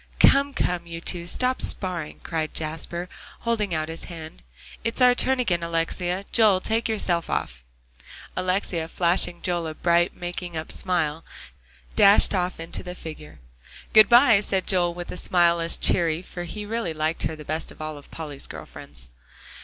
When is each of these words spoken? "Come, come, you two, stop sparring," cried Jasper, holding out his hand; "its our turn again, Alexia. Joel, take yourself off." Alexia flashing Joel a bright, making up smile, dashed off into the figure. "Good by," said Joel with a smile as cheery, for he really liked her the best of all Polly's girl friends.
"Come, 0.19 0.55
come, 0.55 0.87
you 0.87 0.99
two, 0.99 1.27
stop 1.27 1.61
sparring," 1.61 2.21
cried 2.23 2.55
Jasper, 2.55 3.07
holding 3.41 3.71
out 3.71 3.87
his 3.87 4.05
hand; 4.05 4.41
"its 4.83 4.99
our 4.99 5.13
turn 5.13 5.39
again, 5.39 5.61
Alexia. 5.61 6.25
Joel, 6.31 6.59
take 6.59 6.89
yourself 6.89 7.29
off." 7.29 7.63
Alexia 8.35 8.87
flashing 8.87 9.43
Joel 9.43 9.67
a 9.67 9.73
bright, 9.75 10.15
making 10.17 10.57
up 10.57 10.71
smile, 10.71 11.23
dashed 11.95 12.33
off 12.33 12.59
into 12.59 12.81
the 12.81 12.95
figure. 12.95 13.37
"Good 13.93 14.09
by," 14.09 14.39
said 14.39 14.65
Joel 14.65 14.95
with 14.95 15.11
a 15.11 15.17
smile 15.17 15.59
as 15.59 15.77
cheery, 15.77 16.23
for 16.23 16.45
he 16.45 16.65
really 16.65 16.95
liked 16.95 17.21
her 17.21 17.35
the 17.35 17.45
best 17.45 17.71
of 17.71 17.79
all 17.79 18.01
Polly's 18.01 18.47
girl 18.47 18.65
friends. 18.65 19.09